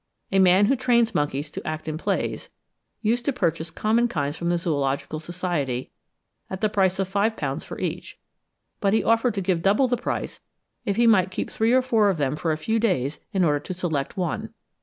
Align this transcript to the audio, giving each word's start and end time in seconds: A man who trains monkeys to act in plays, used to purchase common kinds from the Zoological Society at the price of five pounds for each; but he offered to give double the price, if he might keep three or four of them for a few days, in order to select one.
A 0.31 0.39
man 0.39 0.65
who 0.65 0.75
trains 0.75 1.13
monkeys 1.13 1.51
to 1.51 1.67
act 1.67 1.87
in 1.87 1.95
plays, 1.99 2.49
used 3.03 3.23
to 3.25 3.31
purchase 3.31 3.69
common 3.69 4.07
kinds 4.07 4.35
from 4.35 4.49
the 4.49 4.57
Zoological 4.57 5.19
Society 5.19 5.91
at 6.49 6.59
the 6.59 6.69
price 6.69 6.97
of 6.97 7.07
five 7.07 7.37
pounds 7.37 7.63
for 7.63 7.77
each; 7.79 8.17
but 8.79 8.93
he 8.93 9.03
offered 9.03 9.35
to 9.35 9.41
give 9.41 9.61
double 9.61 9.87
the 9.87 9.97
price, 9.97 10.39
if 10.85 10.95
he 10.95 11.05
might 11.05 11.29
keep 11.29 11.51
three 11.51 11.71
or 11.71 11.83
four 11.83 12.09
of 12.09 12.17
them 12.17 12.35
for 12.35 12.51
a 12.51 12.57
few 12.57 12.79
days, 12.79 13.19
in 13.31 13.43
order 13.43 13.59
to 13.59 13.75
select 13.75 14.17
one. 14.17 14.55